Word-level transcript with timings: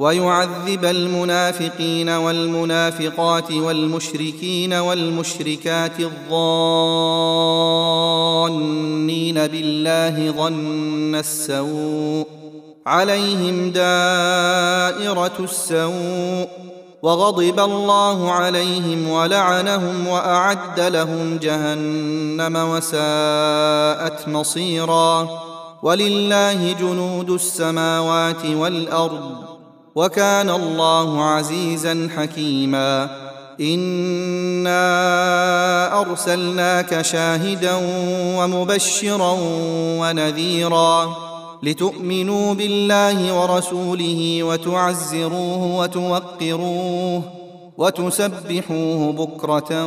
ويعذب 0.00 0.84
المنافقين 0.84 2.08
والمنافقات 2.08 3.52
والمشركين 3.52 4.72
والمشركات 4.72 6.00
الظانين 6.00 6.36
بالله 9.34 10.30
ظن 10.30 11.14
السوء 11.14 12.26
عليهم 12.86 13.70
دائرة 13.70 15.36
السوء 15.40 16.48
وغضب 17.02 17.60
الله 17.60 18.30
عليهم 18.30 19.10
ولعنهم 19.10 20.06
وأعد 20.06 20.80
لهم 20.80 21.38
جهنم 21.42 22.56
وساءت 22.56 24.28
مصيرا 24.28 25.28
ولله 25.82 26.72
جنود 26.72 27.30
السماوات 27.30 28.46
والأرض 28.46 29.49
وكان 29.94 30.50
الله 30.50 31.24
عزيزا 31.24 32.08
حكيما. 32.16 33.10
انا 33.60 34.80
ارسلناك 36.00 37.02
شاهدا 37.02 37.72
ومبشرا 38.38 39.36
ونذيرا 40.00 41.16
لتؤمنوا 41.62 42.54
بالله 42.54 43.40
ورسوله 43.40 44.42
وتعزروه 44.42 45.76
وتوقروه 45.76 47.22
وتسبحوه 47.78 49.12
بكره 49.12 49.86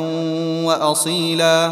واصيلا 0.65 1.71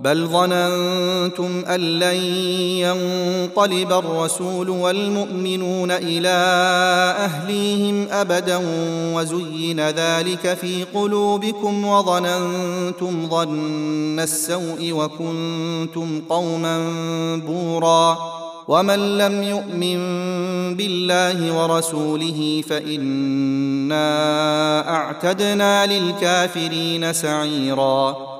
بل 0.00 0.26
ظننتم 0.26 1.62
أن 1.68 1.80
لن 1.80 2.16
ينقلب 2.80 3.92
الرسول 3.92 4.70
والمؤمنون 4.70 5.90
إلى 5.90 6.28
أهليهم 7.18 8.06
أبدا 8.10 8.60
وزين 9.14 9.80
ذلك 9.80 10.54
في 10.60 10.84
قلوبكم 10.94 11.84
وظننتم 11.84 13.28
ظن 13.30 14.20
السوء 14.20 14.92
وكنتم 14.92 16.22
قوما 16.28 16.78
بورا 17.46 18.18
ومن 18.68 19.18
لم 19.18 19.42
يؤمن 19.42 20.00
بالله 20.76 21.62
ورسوله 21.62 22.62
فإنا 22.68 24.08
أعتدنا 24.96 25.86
للكافرين 25.86 27.12
سعيرا 27.12 28.39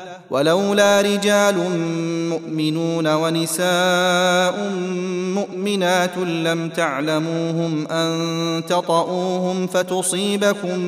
ولولا 0.31 1.01
رجال 1.01 1.55
مؤمنون 2.29 3.07
ونساء 3.07 4.69
مؤمنات 5.35 6.17
لم 6.17 6.69
تعلموهم 6.69 7.87
أن 7.87 8.65
تطئوهم 8.65 9.67
فتصيبكم 9.67 10.79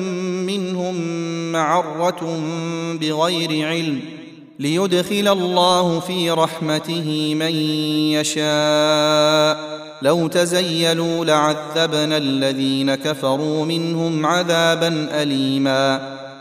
منهم 0.46 0.94
معرة 1.52 2.38
بغير 3.00 3.68
علم 3.68 4.00
ليدخل 4.58 5.28
الله 5.28 6.00
في 6.00 6.30
رحمته 6.30 7.34
من 7.34 7.54
يشاء. 8.16 9.74
لو 10.02 10.26
تزيلوا 10.28 11.24
لعذبنا 11.24 12.16
الذين 12.16 12.94
كفروا 12.94 13.64
منهم 13.64 14.26
عذابا 14.26 15.08
أليما. 15.22 16.23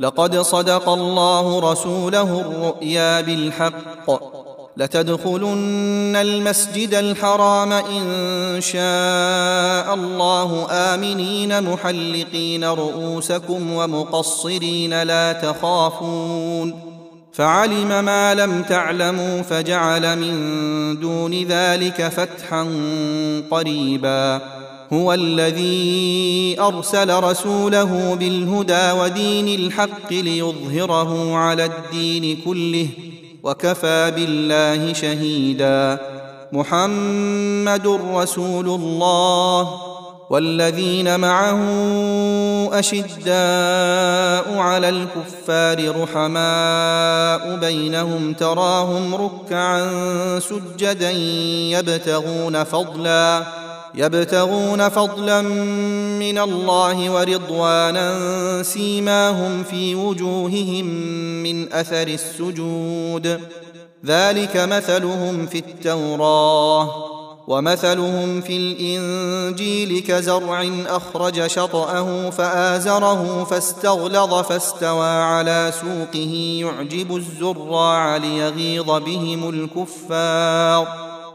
لقد 0.00 0.36
صدق 0.36 0.88
الله 0.88 1.72
رسوله 1.72 2.40
الرؤيا 2.40 3.20
بالحق. 3.20 4.10
لتدخلن 4.76 6.16
المسجد 6.16 6.94
الحرام 6.94 7.72
إن 7.72 8.60
شاء 8.60 9.94
الله 9.94 10.66
آمنين 10.70 11.72
محلقين 11.72 12.64
رؤوسكم 12.64 13.72
ومقصرين 13.72 15.02
لا 15.02 15.32
تخافون. 15.32 16.90
فعلم 17.32 18.04
ما 18.04 18.34
لم 18.34 18.62
تعلموا 18.62 19.42
فجعل 19.42 20.18
من 20.18 21.00
دون 21.00 21.44
ذلك 21.44 22.08
فتحا 22.08 22.62
قريبا. 23.50 24.40
هو 24.92 25.12
الذي 25.12 26.56
أرسل 26.60 27.22
رسوله 27.22 28.14
بالهدى 28.14 28.92
ودين 28.92 29.48
الحق 29.48 30.12
ليظهره 30.12 31.34
على 31.36 31.64
الدين 31.64 32.40
كله 32.44 32.88
وكفى 33.42 34.12
بالله 34.16 34.92
شهيدا. 34.92 35.98
محمد 36.52 37.98
رسول 38.14 38.66
الله. 38.66 39.80
والذين 40.30 41.20
معه 41.20 41.60
أشداء 42.78 44.58
على 44.58 44.88
الكفار 44.88 46.02
رحماء 46.02 47.56
بينهم 47.56 48.32
تراهم 48.32 49.14
ركعا 49.14 49.90
سجدا 50.38 51.10
يبتغون 51.70 52.64
فضلا. 52.64 53.59
يبتغون 53.94 54.88
فضلا 54.88 55.42
من 56.18 56.38
الله 56.38 57.10
ورضوانا 57.10 58.62
سيماهم 58.62 59.64
في 59.64 59.94
وجوههم 59.94 60.84
من 61.42 61.72
أثر 61.72 62.06
السجود. 62.06 63.40
ذلك 64.06 64.56
مثلهم 64.56 65.46
في 65.46 65.58
التوراه 65.58 67.10
ومثلهم 67.48 68.40
في 68.40 68.56
الإنجيل 68.56 70.02
كزرع 70.02 70.68
أخرج 70.86 71.46
شطأه 71.46 72.30
فآزره 72.30 73.44
فاستغلظ 73.44 74.34
فاستوى 74.34 75.08
على 75.08 75.72
سوقه 75.80 76.60
يعجب 76.60 77.16
الزراع 77.16 78.16
ليغيظ 78.16 78.86
بهم 78.86 79.48
الكفار. 79.48 81.09